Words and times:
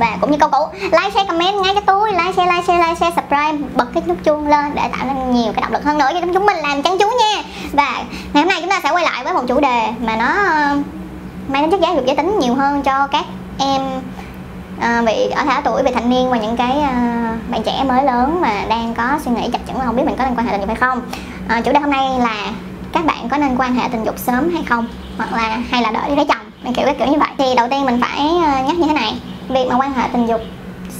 và 0.00 0.16
cũng 0.20 0.30
như 0.30 0.38
câu 0.38 0.48
cũ 0.48 0.68
like 0.82 1.10
share 1.14 1.28
comment 1.28 1.54
ngay 1.54 1.74
cho 1.74 1.80
tôi. 1.86 2.12
Like 2.12 2.32
share 2.36 2.52
like 2.52 2.62
share 2.66 2.78
like 2.78 2.94
share 2.94 3.16
subscribe 3.16 3.56
bật 3.74 3.86
cái 3.94 4.02
nút 4.06 4.16
chuông 4.24 4.48
lên 4.48 4.74
để 4.74 4.82
tạo 4.92 5.06
nên 5.06 5.30
nhiều 5.30 5.52
cái 5.52 5.62
động 5.62 5.72
lực 5.72 5.84
hơn 5.84 5.98
nữa 5.98 6.08
cho 6.14 6.20
chúng 6.34 6.46
mình 6.46 6.56
làm 6.56 6.82
chăn 6.82 6.98
chú 6.98 7.06
nha. 7.08 7.42
Và 7.72 8.02
ngày 8.32 8.42
hôm 8.42 8.48
nay 8.48 8.58
chúng 8.60 8.70
ta 8.70 8.80
sẽ 8.82 8.90
quay 8.90 9.04
lại 9.04 9.24
với 9.24 9.32
một 9.34 9.42
chủ 9.48 9.60
đề 9.60 9.88
mà 10.06 10.16
nó 10.16 10.26
ờ, 10.26 10.76
mang 11.48 11.62
đến 11.62 11.70
chất 11.70 11.80
giáo 11.80 11.94
dục 11.94 12.04
giới 12.06 12.16
tính 12.16 12.38
nhiều 12.38 12.54
hơn 12.54 12.82
cho 12.82 13.06
các 13.06 13.24
em 13.58 13.82
à, 14.80 15.02
bị 15.06 15.30
ở 15.30 15.44
thả 15.44 15.60
tuổi 15.64 15.82
về 15.82 15.92
thanh 15.94 16.10
niên 16.10 16.30
và 16.30 16.38
những 16.38 16.56
cái 16.56 16.80
à, 16.80 17.36
bạn 17.48 17.62
trẻ 17.62 17.84
mới 17.88 18.04
lớn 18.04 18.40
mà 18.40 18.64
đang 18.68 18.94
có 18.94 19.18
suy 19.24 19.32
nghĩ 19.32 19.48
chập 19.52 19.60
chững 19.66 19.78
là 19.78 19.84
không 19.84 19.96
biết 19.96 20.02
mình 20.06 20.16
có 20.18 20.24
nên 20.24 20.34
quan 20.36 20.46
hệ 20.46 20.52
tình 20.52 20.60
dục 20.60 20.68
hay 20.68 20.76
không. 20.76 21.00
À, 21.48 21.60
chủ 21.60 21.72
đề 21.72 21.80
hôm 21.80 21.90
nay 21.90 22.08
là 22.18 22.36
các 22.92 23.04
bạn 23.04 23.28
có 23.28 23.36
nên 23.36 23.56
quan 23.56 23.74
hệ 23.74 23.88
tình 23.92 24.04
dục 24.04 24.18
sớm 24.18 24.54
hay 24.54 24.64
không? 24.68 24.86
Hoặc 25.18 25.32
là 25.32 25.58
hay 25.70 25.82
là 25.82 25.90
đợi 25.90 26.08
đi 26.08 26.16
lấy 26.16 26.24
chồng? 26.24 26.50
Mình 26.62 26.74
kiểu 26.74 26.84
cái 26.84 26.94
kiểu 26.94 27.06
như 27.06 27.18
vậy. 27.18 27.28
Thì 27.38 27.44
đầu 27.56 27.68
tiên 27.70 27.86
mình 27.86 28.00
phải 28.00 28.24
nhắc 28.66 28.78
như 28.78 28.86
thế 28.86 28.92
này 28.92 29.14
việc 29.50 29.66
mà 29.68 29.76
quan 29.76 29.92
hệ 29.92 30.08
tình 30.12 30.26
dục 30.26 30.40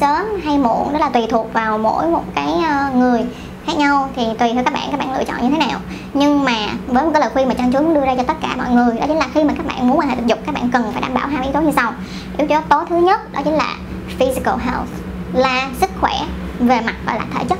sớm 0.01 0.27
hay 0.45 0.59
muộn, 0.59 0.93
đó 0.93 0.99
là 0.99 1.09
tùy 1.09 1.27
thuộc 1.31 1.53
vào 1.53 1.79
mỗi 1.79 2.07
một 2.07 2.25
cái 2.35 2.53
ờ, 2.71 2.91
người 2.95 3.25
khác 3.67 3.77
nhau, 3.77 4.09
thì 4.17 4.25
tùy 4.39 4.53
theo 4.55 4.65
các 4.65 4.75
bạn 4.75 4.89
các 4.91 5.01
bạn 5.01 5.13
lựa 5.13 5.25
chọn 5.25 5.43
như 5.43 5.51
thế 5.51 5.67
nào. 5.67 5.79
Nhưng 6.15 6.45
mà 6.45 6.57
với 6.87 7.05
một 7.05 7.11
cái 7.15 7.21
lời 7.21 7.31
khuyên 7.33 7.49
mà 7.49 7.55
trang 7.55 7.73
chú 7.73 7.79
muốn 7.83 7.95
đưa 7.95 8.01
ra 8.07 8.15
cho 8.17 8.23
tất 8.23 8.37
cả 8.41 8.49
mọi 8.57 8.71
người, 8.71 8.95
đó 9.01 9.07
chính 9.07 9.19
là 9.19 9.27
khi 9.35 9.45
mà 9.45 9.55
các 9.57 9.67
bạn 9.67 9.89
muốn 9.89 9.99
quan 9.99 10.09
hệ 10.09 10.17
tình 10.17 10.27
dục, 10.27 10.39
các 10.47 10.55
bạn 10.55 10.71
cần 10.73 10.93
phải 10.93 11.03
đảm 11.03 11.15
bảo 11.15 11.29
hai 11.29 11.43
yếu 11.43 11.53
tố 11.53 11.61
như 11.61 11.73
sau. 11.77 11.93
Yếu 12.39 12.61
tố 12.69 12.85
thứ 12.89 12.97
nhất, 12.97 13.33
đó 13.33 13.41
chính 13.45 13.55
là 13.55 13.77
physical 14.19 14.59
health, 14.59 14.89
là 15.33 15.69
sức 15.81 15.91
khỏe 16.01 16.13
về 16.59 16.81
mặt, 16.81 16.95
gọi 17.07 17.17
là, 17.17 17.25
thể 17.35 17.45
chất. 17.49 17.59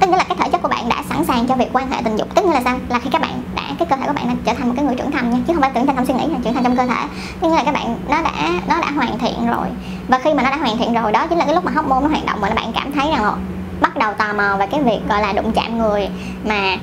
Tức 0.00 0.10
nghĩa 0.10 0.16
là 0.16 0.24
cái 0.24 0.36
thể 0.40 0.48
chất 0.52 0.62
của 0.62 0.68
bạn 0.68 0.88
đã 0.88 0.96
sẵn 1.08 1.24
sàng 1.24 1.46
cho 1.46 1.54
việc 1.54 1.68
quan 1.72 1.90
hệ 1.90 2.02
tình 2.04 2.16
dục. 2.16 2.34
Tức 2.34 2.44
nghĩa 2.44 2.52
là 2.52 2.60
sao? 2.64 2.78
Là 2.88 2.98
khi 2.98 3.10
các 3.12 3.22
bạn 3.22 3.42
đã, 3.54 3.62
cái 3.78 3.88
cơ 3.90 3.96
thể 3.96 4.06
của 4.06 4.12
bạn 4.12 4.28
đã 4.28 4.34
trở 4.44 4.54
thành 4.54 4.68
một 4.68 4.74
cái 4.76 4.84
người 4.84 4.94
trưởng 4.94 5.10
thành 5.10 5.30
nha, 5.30 5.38
chứ 5.46 5.52
không 5.54 5.62
phải 5.62 5.70
trưởng 5.74 5.86
thành 5.86 5.96
trong 5.96 6.06
suy 6.06 6.14
nghĩ 6.14 6.26
là 6.26 6.38
trưởng 6.44 6.54
thành 6.54 6.64
trong 6.64 6.76
cơ 6.76 6.86
thể. 6.86 7.04
Tức 7.40 7.48
nghĩa 7.48 7.56
là 7.56 7.64
các 7.64 7.74
bạn, 7.74 7.98
nó 8.08 8.22
đã 8.22 8.60
nó 8.68 8.80
đã 8.80 8.90
hoàn 8.90 9.18
thiện 9.18 9.46
rồi 9.46 9.66
và 10.08 10.18
khi 10.18 10.34
mà 10.34 10.42
nó 10.42 10.50
đã 10.50 10.56
hoàn 10.56 10.78
thiện 10.78 10.94
rồi 10.94 11.12
đó 11.12 11.26
chính 11.26 11.38
là 11.38 11.44
cái 11.44 11.54
lúc 11.54 11.64
mà 11.64 11.72
hóc 11.72 11.88
môn 11.88 12.02
nó 12.02 12.08
hoạt 12.08 12.26
động 12.26 12.38
và 12.40 12.50
bạn 12.56 12.72
cảm 12.74 12.92
thấy 12.92 13.10
rằng 13.10 13.36
bắt 13.80 13.96
đầu 13.96 14.12
tò 14.14 14.32
mò 14.32 14.56
về 14.58 14.66
cái 14.66 14.82
việc 14.82 15.00
gọi 15.08 15.22
là 15.22 15.32
đụng 15.32 15.52
chạm 15.52 15.78
người 15.78 16.08
mà 16.44 16.76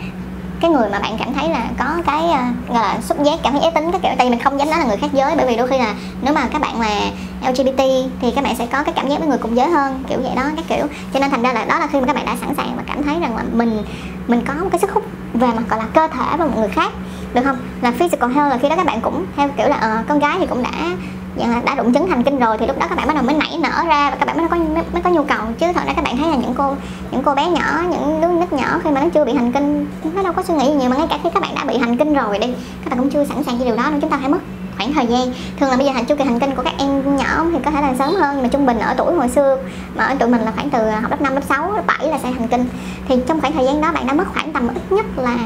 cái 0.62 0.72
người 0.72 0.90
mà 0.92 1.00
bạn 1.00 1.18
cảm 1.20 1.34
thấy 1.34 1.50
là 1.50 1.66
có 1.78 1.86
cái 2.06 2.24
uh, 2.24 2.70
gọi 2.70 2.84
là 2.84 2.98
xúc 3.02 3.24
giác 3.24 3.40
cảm 3.44 3.54
thấy 3.54 3.62
giới 3.62 3.72
tính 3.72 3.92
cái 3.92 4.02
kiểu. 4.04 4.12
Tại 4.18 4.28
vì 4.28 4.30
mình 4.30 4.40
không 4.40 4.60
dám 4.60 4.70
nói 4.70 4.80
là 4.80 4.86
người 4.86 4.98
khác 4.98 5.08
giới 5.14 5.36
bởi 5.36 5.48
vì 5.48 5.58
đôi 5.58 5.68
khi 5.68 5.78
là 5.78 5.96
nếu 6.22 6.34
mà 6.34 6.48
các 6.52 6.62
bạn 6.62 6.82
là 6.82 7.00
LGBT 7.50 7.82
thì 8.22 8.32
các 8.36 8.44
bạn 8.44 8.56
sẽ 8.56 8.66
có 8.66 8.84
cái 8.84 8.94
cảm 8.94 9.08
giác 9.08 9.20
với 9.20 9.28
người 9.28 9.38
cùng 9.38 9.56
giới 9.56 9.70
hơn 9.70 10.04
kiểu 10.10 10.20
vậy 10.22 10.32
đó 10.36 10.44
các 10.56 10.66
kiểu. 10.68 10.88
Cho 11.14 11.20
nên 11.20 11.30
thành 11.30 11.42
ra 11.42 11.54
là 11.54 11.66
đó 11.66 11.80
là 11.80 11.88
khi 11.88 12.00
mà 12.00 12.06
các 12.06 12.16
bạn 12.16 12.26
đã 12.26 12.36
sẵn 12.42 12.56
sàng 12.56 12.74
và 12.78 12.84
cảm 12.88 13.04
thấy 13.04 13.16
rằng 13.22 13.36
là 13.36 13.44
mình 13.52 13.84
mình 14.28 14.42
có 14.48 14.54
một 14.54 14.70
cái 14.72 14.80
sức 14.80 14.92
hút 14.92 15.04
về 15.34 15.48
mặt 15.48 15.64
gọi 15.70 15.80
là 15.80 15.86
cơ 15.94 16.08
thể 16.08 16.38
với 16.38 16.48
một 16.48 16.58
người 16.58 16.70
khác 16.70 16.92
được 17.34 17.42
không? 17.44 17.58
Là 17.82 17.92
physical 17.92 18.32
health 18.32 18.52
là 18.52 18.58
khi 18.58 18.70
đó 18.70 18.76
các 18.76 18.86
bạn 18.86 19.02
cũng 19.02 19.26
theo 19.36 19.50
kiểu 19.58 19.68
là 19.68 20.00
uh, 20.00 20.08
con 20.08 20.20
gái 20.20 20.36
thì 20.40 20.48
cũng 20.48 20.64
đã 20.64 20.96
Dạ, 21.36 21.62
đã 21.66 21.76
đụng 21.76 21.94
chứng 21.94 22.08
thành 22.10 22.24
kinh 22.24 22.40
rồi 22.40 22.58
thì 22.58 22.68
lúc 22.68 22.80
đó 22.80 22.86
các 22.90 22.96
bạn 22.96 23.08
bắt 23.08 23.14
đầu 23.16 23.24
mới 23.24 23.36
nảy 23.36 23.58
nở 23.64 23.84
ra 23.88 24.10
và 24.10 24.16
các 24.20 24.26
bạn 24.26 24.38
mới 24.38 24.48
có 24.48 24.56
mới, 24.58 24.84
mới 24.94 25.02
có 25.02 25.10
nhu 25.10 25.24
cầu. 25.24 25.40
Chứ 25.60 25.66
thật 25.74 25.82
ra 25.86 25.94
các 25.96 26.04
bạn 26.04 26.18
thấy 26.18 26.30
là 26.32 26.36
những 26.36 26.54
cô 26.58 26.76
những 27.12 27.24
cô 27.24 27.36
bé 27.36 27.50
nhỏ 27.50 27.82
những 27.90 28.22
đứa 28.22 28.28
nít 28.28 28.54
nhỏ 28.54 28.80
khi 28.84 28.90
mà 28.90 29.02
nó 29.02 29.10
chưa 29.14 29.26
bị 29.26 29.34
hành 29.34 29.52
kinh 29.52 29.88
nó 30.16 30.24
đâu 30.24 30.34
có 30.34 30.44
suy 30.44 30.54
nghĩ 30.54 30.66
gì 30.66 30.74
nhiều 30.74 30.90
mà 30.90 30.98
ngay 30.98 31.08
cả 31.10 31.20
khi 31.24 31.30
các 31.34 31.44
bạn 31.44 31.56
đã 31.56 31.66
bị 31.66 31.78
hành 31.78 31.98
kinh 31.98 32.14
rồi 32.14 32.40
đi 32.40 32.48
các 32.84 32.90
bạn 32.90 33.00
cũng 33.00 33.10
chưa 33.10 33.26
sẵn 33.26 33.44
sàng 33.44 33.60
cho 33.60 33.66
điều 33.66 33.76
đó 33.76 33.84
nên 33.92 34.02
chúng 34.02 34.10
ta 34.10 34.18
phải 34.22 34.30
mất 34.30 34.40
khoảng 34.78 34.94
thời 34.94 35.06
gian. 35.06 35.34
Thường 35.60 35.70
là 35.70 35.78
bây 35.78 35.86
giờ 35.86 35.92
hành 35.92 36.06
chu 36.06 36.16
kỳ 36.16 36.24
hành 36.24 36.40
kinh 36.40 36.56
của 36.56 36.64
các 36.64 36.74
em 36.78 37.18
nhỏ 37.18 37.46
thì 37.52 37.58
có 37.66 37.72
thể 37.72 37.82
là 37.82 37.94
sớm 38.00 38.16
hơn 38.16 38.36
nhưng 38.36 38.44
mà 38.44 38.50
trung 38.50 38.66
bình 38.66 38.80
ở 38.80 38.94
tuổi 38.98 39.14
hồi 39.14 39.30
xưa 39.30 39.58
mà 39.96 40.06
ở 40.06 40.16
tụi 40.16 40.30
mình 40.30 40.42
là 40.42 40.52
khoảng 40.52 40.70
từ 40.70 40.88
à, 40.88 41.00
học 41.00 41.12
lớp 41.12 41.22
5, 41.22 41.34
lớp 41.34 41.42
6, 41.50 41.74
lớp 41.74 41.84
7 41.88 42.08
là 42.08 42.20
sẽ 42.24 42.32
hành 42.32 42.48
kinh. 42.48 42.66
Thì 43.08 43.16
trong 43.28 43.42
khoảng 43.42 43.54
thời 43.54 43.66
gian 43.66 43.82
đó 43.82 43.92
bạn 43.92 44.08
đã 44.08 44.14
mất 44.14 44.26
khoảng 44.34 44.54
tầm 44.54 44.68
ít 44.68 44.92
nhất 44.92 45.06
là 45.18 45.38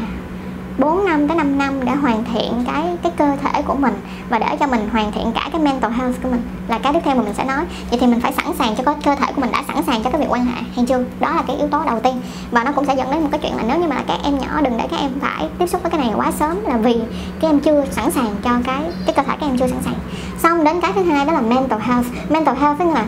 4 0.77 1.05
năm 1.05 1.27
tới 1.27 1.37
5 1.37 1.57
năm 1.57 1.85
để 1.85 1.91
hoàn 1.91 2.23
thiện 2.23 2.63
cái 2.67 2.97
cái 3.03 3.11
cơ 3.17 3.35
thể 3.41 3.61
của 3.61 3.75
mình 3.75 3.93
và 4.29 4.39
để 4.39 4.57
cho 4.59 4.67
mình 4.67 4.89
hoàn 4.91 5.11
thiện 5.11 5.31
cả 5.35 5.49
cái 5.51 5.61
mental 5.61 5.91
health 5.91 6.23
của 6.23 6.29
mình. 6.29 6.41
Là 6.67 6.79
cái 6.79 6.93
tiếp 6.93 6.99
theo 7.03 7.15
mà 7.15 7.21
mình 7.23 7.33
sẽ 7.33 7.45
nói. 7.45 7.65
Vậy 7.89 7.99
thì 7.99 8.07
mình 8.07 8.21
phải 8.21 8.33
sẵn 8.33 8.45
sàng 8.59 8.75
cho 8.75 8.83
cái 8.83 8.95
cơ 9.03 9.15
thể 9.15 9.31
của 9.35 9.41
mình 9.41 9.51
đã 9.51 9.63
sẵn 9.67 9.83
sàng 9.83 10.03
cho 10.03 10.09
cái 10.09 10.21
việc 10.21 10.27
quan 10.29 10.45
hệ, 10.45 10.61
hay 10.75 10.85
chưa? 10.85 11.03
Đó 11.19 11.33
là 11.35 11.43
cái 11.47 11.55
yếu 11.55 11.67
tố 11.67 11.83
đầu 11.85 11.99
tiên. 11.99 12.21
Và 12.51 12.63
nó 12.63 12.71
cũng 12.71 12.85
sẽ 12.85 12.95
dẫn 12.95 13.11
đến 13.11 13.21
một 13.21 13.27
cái 13.31 13.39
chuyện 13.43 13.55
là 13.55 13.63
nếu 13.67 13.79
như 13.79 13.87
mà 13.87 13.95
các 14.07 14.17
em 14.23 14.39
nhỏ 14.39 14.61
đừng 14.61 14.77
để 14.77 14.87
các 14.91 14.99
em 14.99 15.11
phải 15.21 15.49
tiếp 15.57 15.67
xúc 15.67 15.81
với 15.83 15.91
cái 15.91 15.99
này 15.99 16.13
quá 16.15 16.31
sớm 16.31 16.57
là 16.63 16.77
vì 16.77 16.95
các 17.39 17.47
em 17.47 17.59
chưa 17.59 17.85
sẵn 17.91 18.11
sàng 18.11 18.35
cho 18.43 18.51
cái 18.65 18.81
cái 19.05 19.15
cơ 19.15 19.23
thể 19.23 19.37
các 19.39 19.47
em 19.47 19.57
chưa 19.57 19.67
sẵn 19.67 19.81
sàng. 19.85 19.95
Xong 20.39 20.63
đến 20.63 20.81
cái 20.81 20.91
thứ 20.95 21.03
hai 21.03 21.25
đó 21.25 21.33
là 21.33 21.41
mental 21.41 21.79
health. 21.79 22.07
Mental 22.29 22.55
health 22.55 22.79
tức 22.79 22.85
là 22.93 23.05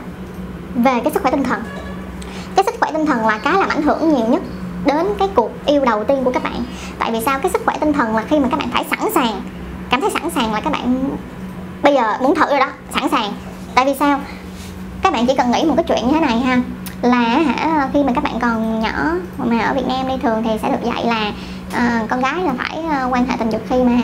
về 0.75 0.99
cái 1.03 1.13
sức 1.13 1.21
khỏe 1.21 1.31
tinh 1.31 1.43
thần. 1.43 1.63
Cái 2.55 2.65
sức 2.65 2.75
khỏe 2.79 2.91
tinh 2.91 3.05
thần 3.05 3.25
là 3.25 3.37
cái 3.37 3.53
làm 3.53 3.69
ảnh 3.69 3.81
hưởng 3.81 4.13
nhiều 4.13 4.27
nhất 4.27 4.41
đến 4.85 5.05
cái 5.19 5.27
cuộc 5.35 5.51
yêu 5.65 5.85
đầu 5.85 6.03
tiên 6.03 6.23
của 6.23 6.31
các 6.31 6.43
bạn. 6.43 6.63
Tại 6.99 7.11
vì 7.11 7.21
sao? 7.25 7.39
Cái 7.39 7.51
sức 7.51 7.61
khỏe 7.65 7.75
tinh 7.79 7.93
thần 7.93 8.15
là 8.15 8.23
khi 8.29 8.39
mà 8.39 8.47
các 8.51 8.59
bạn 8.59 8.69
phải 8.73 8.85
sẵn 8.89 9.11
sàng 9.13 9.41
cảm 9.89 10.01
thấy 10.01 10.09
sẵn 10.09 10.29
sàng 10.29 10.53
là 10.53 10.61
các 10.61 10.73
bạn 10.73 11.09
bây 11.83 11.93
giờ 11.93 12.17
muốn 12.21 12.35
thử 12.35 12.49
rồi 12.49 12.59
đó 12.59 12.69
sẵn 12.93 13.09
sàng. 13.09 13.33
Tại 13.75 13.85
vì 13.85 13.93
sao? 13.99 14.19
Các 15.01 15.13
bạn 15.13 15.25
chỉ 15.27 15.35
cần 15.37 15.51
nghĩ 15.51 15.63
một 15.65 15.73
cái 15.77 15.85
chuyện 15.87 16.07
như 16.07 16.13
thế 16.13 16.19
này 16.19 16.39
ha 16.39 16.61
là 17.01 17.19
hả 17.19 17.89
khi 17.93 18.03
mà 18.03 18.11
các 18.15 18.23
bạn 18.23 18.39
còn 18.41 18.79
nhỏ 18.79 19.11
mà 19.37 19.59
ở 19.59 19.73
Việt 19.73 19.87
Nam 19.87 20.07
đi 20.07 20.13
thường 20.23 20.43
thì 20.43 20.49
sẽ 20.61 20.69
được 20.69 20.83
dạy 20.83 21.05
là 21.05 21.31
à, 21.73 22.03
con 22.09 22.21
gái 22.21 22.43
là 22.43 22.53
phải 22.57 22.79
uh, 22.79 23.13
quan 23.13 23.25
hệ 23.25 23.35
tình 23.39 23.49
dục 23.49 23.61
khi 23.69 23.83
mà 23.83 24.01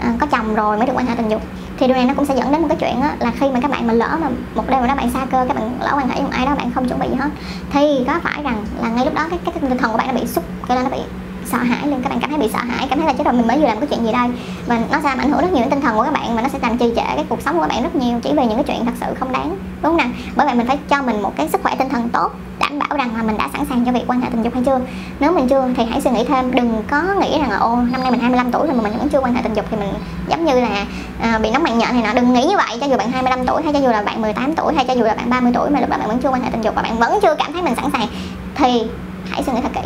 à, 0.00 0.12
có 0.20 0.26
chồng 0.26 0.54
rồi 0.54 0.76
mới 0.76 0.86
được 0.86 0.92
quan 0.96 1.06
hệ 1.06 1.14
tình 1.16 1.28
dục 1.28 1.42
thì 1.78 1.86
điều 1.86 1.96
này 1.96 2.06
nó 2.06 2.14
cũng 2.16 2.26
sẽ 2.26 2.36
dẫn 2.36 2.52
đến 2.52 2.62
một 2.62 2.68
cái 2.68 2.76
chuyện 2.80 3.00
á, 3.00 3.16
là 3.20 3.32
khi 3.40 3.48
mà 3.50 3.60
các 3.60 3.70
bạn 3.70 3.86
mà 3.86 3.92
lỡ 3.92 4.18
mà 4.20 4.28
một 4.54 4.64
đêm 4.68 4.80
mà 4.80 4.86
đó 4.86 4.94
bạn 4.94 5.10
xa 5.10 5.26
cơ 5.30 5.44
các 5.48 5.56
bạn 5.56 5.78
lỡ 5.80 5.90
quan 5.94 6.08
hệ 6.08 6.14
với 6.14 6.22
một 6.22 6.32
ai 6.32 6.46
đó 6.46 6.54
bạn 6.54 6.70
không 6.74 6.88
chuẩn 6.88 6.98
bị 6.98 7.08
gì 7.08 7.14
hết 7.14 7.28
thì 7.72 8.04
có 8.06 8.20
phải 8.22 8.42
rằng 8.42 8.64
là 8.82 8.88
ngay 8.88 9.04
lúc 9.04 9.14
đó 9.14 9.26
cái 9.30 9.38
cái 9.44 9.54
tinh 9.60 9.78
thần 9.78 9.92
của 9.92 9.98
bạn 9.98 10.06
nó 10.06 10.20
bị 10.20 10.26
xúc 10.26 10.44
cái 10.68 10.82
nó 10.82 10.90
bị 10.90 11.00
sợ 11.46 11.58
hãi 11.58 11.88
lên 11.88 12.02
các 12.02 12.08
bạn 12.08 12.20
cảm 12.20 12.30
thấy 12.30 12.38
bị 12.38 12.48
sợ 12.52 12.58
hãi 12.58 12.86
cảm 12.90 12.98
thấy 12.98 13.06
là 13.06 13.12
chết 13.12 13.24
rồi 13.24 13.34
mình 13.34 13.46
mới 13.46 13.58
vừa 13.58 13.66
làm 13.66 13.78
cái 13.78 13.86
chuyện 13.90 14.06
gì 14.06 14.12
đây 14.12 14.28
và 14.66 14.80
nó 14.92 14.98
sẽ 15.02 15.08
làm 15.08 15.18
ảnh 15.18 15.30
hưởng 15.30 15.40
rất 15.40 15.52
nhiều 15.52 15.60
đến 15.60 15.70
tinh 15.70 15.80
thần 15.80 15.96
của 15.96 16.02
các 16.02 16.12
bạn 16.12 16.36
mà 16.36 16.42
nó 16.42 16.48
sẽ 16.48 16.58
làm 16.62 16.78
trì 16.78 16.92
trệ 16.96 17.02
cái 17.16 17.24
cuộc 17.28 17.42
sống 17.42 17.54
của 17.54 17.60
các 17.60 17.68
bạn 17.68 17.82
rất 17.82 17.96
nhiều 17.96 18.20
chỉ 18.22 18.32
về 18.34 18.46
những 18.46 18.56
cái 18.56 18.64
chuyện 18.64 18.84
thật 18.84 18.92
sự 19.00 19.06
không 19.20 19.32
đáng 19.32 19.48
đúng 19.48 19.82
không 19.82 19.96
nào? 19.96 20.08
Bởi 20.36 20.46
vậy 20.46 20.54
mình 20.54 20.66
phải 20.66 20.78
cho 20.88 21.02
mình 21.02 21.22
một 21.22 21.32
cái 21.36 21.48
sức 21.48 21.62
khỏe 21.62 21.74
tinh 21.78 21.88
thần 21.88 22.08
tốt 22.08 22.32
đảm 22.58 22.78
bảo 22.78 22.98
rằng 22.98 23.16
là 23.16 23.22
mình 23.22 23.38
đã 23.38 23.48
sẵn 23.52 23.64
sàng 23.68 23.84
cho 23.84 23.92
việc 23.92 24.04
quan 24.06 24.20
hệ 24.20 24.28
tình 24.30 24.42
dục 24.42 24.54
hay 24.54 24.62
chưa. 24.66 24.80
Nếu 25.20 25.32
mình 25.32 25.48
chưa 25.48 25.68
thì 25.76 25.84
hãy 25.84 26.00
suy 26.00 26.10
nghĩ 26.10 26.24
thêm 26.24 26.54
đừng 26.54 26.82
có 26.90 27.02
nghĩ 27.20 27.38
rằng 27.38 27.50
là 27.50 27.56
ô 27.56 27.76
năm 27.76 28.02
nay 28.02 28.10
mình 28.10 28.20
25 28.20 28.52
tuổi 28.52 28.66
rồi 28.66 28.76
mà 28.76 28.82
mình 28.82 28.98
vẫn 28.98 29.08
chưa 29.08 29.20
quan 29.20 29.34
hệ 29.34 29.42
tình 29.42 29.54
dục 29.54 29.64
thì 29.70 29.76
mình 29.76 29.88
giống 30.28 30.44
như 30.44 30.60
là 30.60 30.86
à, 31.20 31.38
bị 31.38 31.50
nóng 31.50 31.62
mạng 31.62 31.78
nhện 31.78 31.92
này 31.92 32.02
nọ. 32.02 32.20
Đừng 32.20 32.32
nghĩ 32.32 32.46
như 32.46 32.56
vậy 32.56 32.78
cho 32.80 32.86
dù 32.86 32.96
bạn 32.96 33.10
25 33.10 33.46
tuổi 33.46 33.62
hay 33.62 33.72
cho 33.72 33.78
dù 33.78 33.88
là 33.88 34.02
bạn 34.02 34.22
18 34.22 34.54
tuổi 34.54 34.74
hay 34.74 34.84
cho 34.84 34.94
dù 34.94 35.04
là 35.04 35.14
bạn 35.14 35.30
30 35.30 35.52
tuổi 35.54 35.70
mà 35.70 35.80
lúc 35.80 35.90
đó 35.90 35.96
bạn 35.98 36.08
vẫn 36.08 36.18
chưa 36.18 36.30
quan 36.30 36.42
hệ 36.42 36.50
tình 36.50 36.62
dục 36.62 36.74
và 36.74 36.82
bạn 36.82 36.98
vẫn 36.98 37.18
chưa 37.22 37.34
cảm 37.34 37.52
thấy 37.52 37.62
mình 37.62 37.74
sẵn 37.74 37.90
sàng 37.92 38.08
thì 38.54 38.82
hãy 39.30 39.42
suy 39.42 39.52
nghĩ 39.52 39.60
thật 39.62 39.72
kỹ 39.74 39.80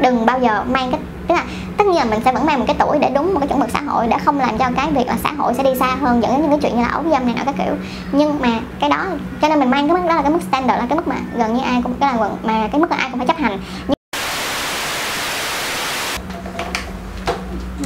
đừng 0.00 0.26
bao 0.26 0.40
giờ 0.40 0.64
mang 0.64 0.90
cái, 0.90 1.00
tức 1.28 1.34
là 1.34 1.44
tất 1.76 1.86
nhiên 1.86 1.96
là 1.96 2.04
mình 2.04 2.20
sẽ 2.24 2.32
vẫn 2.32 2.46
mang 2.46 2.58
một 2.58 2.64
cái 2.68 2.76
tuổi 2.78 2.98
để 2.98 3.10
đúng 3.14 3.34
một 3.34 3.40
cái 3.40 3.48
chuẩn 3.48 3.60
mực 3.60 3.70
xã 3.70 3.80
hội 3.80 4.06
để 4.06 4.16
không 4.24 4.38
làm 4.38 4.58
cho 4.58 4.70
cái 4.76 4.90
việc 4.92 5.06
là 5.06 5.16
xã 5.22 5.32
hội 5.32 5.54
sẽ 5.54 5.62
đi 5.62 5.70
xa 5.78 5.96
hơn 6.00 6.22
dẫn 6.22 6.32
đến 6.32 6.42
những 6.42 6.50
cái 6.50 6.58
chuyện 6.62 6.76
như 6.76 6.82
là 6.82 6.88
ấu 6.88 7.02
dâm 7.10 7.26
này 7.26 7.34
nọ 7.38 7.42
các 7.46 7.54
kiểu. 7.58 7.74
Nhưng 8.12 8.40
mà 8.40 8.60
cái 8.80 8.90
đó, 8.90 9.04
cho 9.42 9.48
nên 9.48 9.60
mình 9.60 9.70
mang 9.70 9.88
cái 9.88 9.96
mức, 9.96 10.08
đó 10.08 10.14
là 10.14 10.22
cái 10.22 10.30
mức 10.30 10.42
standard 10.48 10.80
là 10.80 10.86
cái 10.88 10.96
mức 10.96 11.08
mà 11.08 11.16
gần 11.36 11.54
như 11.54 11.62
ai 11.62 11.82
cũng 11.82 11.94
cái 12.00 12.14
là 12.14 12.28
mà 12.44 12.68
cái 12.72 12.80
mức 12.80 12.90
là 12.90 12.96
ai 12.96 13.10
cũng 13.10 13.18
phải 13.18 13.26
chấp 13.26 13.36
hành. 13.36 13.58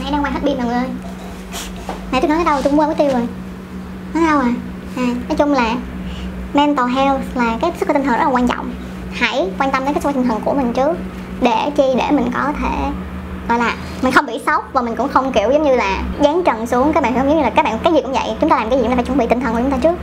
Nãy 0.03 0.13
đang 0.13 0.25
quay 0.25 0.33
hết 0.33 0.41
pin 0.43 0.59
mọi 0.59 0.67
người. 0.67 0.75
Ơi 0.75 0.89
nãy 2.13 2.21
tôi 2.21 2.29
nói 2.29 2.39
cái 2.39 2.45
đâu 2.45 2.63
tôi 2.63 2.73
quên 2.73 2.89
cái 2.89 2.95
tiêu 2.95 3.19
rồi. 3.19 3.29
Nói 4.15 4.25
đâu 4.27 4.41
à? 4.41 4.53
À 4.97 5.07
nói 5.29 5.37
chung 5.39 5.53
là 5.53 5.75
mental 6.55 6.89
health 6.89 7.21
là 7.35 7.59
cái 7.61 7.73
sức 7.81 7.87
khỏe 7.87 7.95
tinh 7.95 8.05
thần 8.07 8.19
rất 8.19 8.25
là 8.25 8.31
quan 8.31 8.49
trọng. 8.49 8.71
Hãy 9.13 9.49
quan 9.59 9.71
tâm 9.71 9.85
đến 9.85 9.95
cái 9.95 10.03
sức 10.03 10.03
khỏe 10.03 10.13
tinh 10.13 10.29
thần 10.29 10.41
của 10.45 10.55
mình 10.55 10.73
trước 10.73 10.97
để 11.41 11.71
chi 11.77 11.85
để 11.97 12.11
mình 12.11 12.31
có 12.35 12.53
thể, 12.63 12.91
gọi 13.49 13.59
là, 13.59 13.75
mình 14.03 14.13
không 14.13 14.27
bị 14.27 14.41
sốc 14.47 14.69
và 14.73 14.83
mình 14.83 14.97
cũng 14.97 15.09
không, 15.09 15.33
kiểu, 15.33 15.51
giống 15.53 15.63
như 15.63 15.77
là 15.77 15.99
dán 16.21 16.43
trần 16.45 16.67
xuống 16.67 16.93
các 16.93 17.03
bạn 17.03 17.15
không 17.15 17.29
giống 17.29 17.37
như 17.37 17.43
là 17.43 17.51
các 17.51 17.65
bạn, 17.65 17.79
cái 17.79 17.93
gì 17.93 18.01
cũng 18.03 18.13
vậy, 18.13 18.37
chúng 18.41 18.51
ta 18.51 18.57
làm 18.57 18.71
cái 18.71 18.79
gì 18.79 18.83
chúng 18.83 18.91
ta 18.91 18.97
phải 18.97 19.05
chuẩn 19.05 19.19
bị 19.19 19.27
tinh 19.27 19.41
thần 19.41 19.55
của 19.55 19.61
chúng 19.61 19.71
ta 19.71 19.77
trước. 19.77 19.95